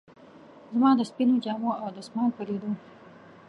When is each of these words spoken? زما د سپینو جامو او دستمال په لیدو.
زما 0.71 0.89
د 0.97 1.01
سپینو 1.09 1.35
جامو 1.45 1.71
او 1.81 1.87
دستمال 1.97 2.29
په 2.37 2.43
لیدو. 2.47 2.71